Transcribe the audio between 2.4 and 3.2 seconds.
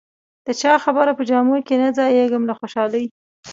له خوشالۍ.